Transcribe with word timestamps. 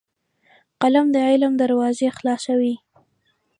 قلم 0.81 1.07
د 1.15 1.17
علم 1.29 1.53
دروازې 1.61 2.07
خلاصوي 2.17 2.75